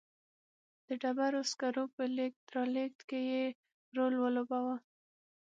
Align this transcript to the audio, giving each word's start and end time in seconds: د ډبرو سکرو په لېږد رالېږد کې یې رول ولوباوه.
د 0.87 0.87
ډبرو 1.01 1.41
سکرو 1.51 1.83
په 1.95 2.03
لېږد 2.15 2.45
رالېږد 2.55 3.01
کې 3.09 3.19
یې 3.31 3.45
رول 3.95 4.13
ولوباوه. 4.19 4.75